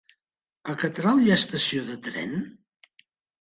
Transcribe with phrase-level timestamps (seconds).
[0.71, 2.35] A Catral hi ha estació de tren?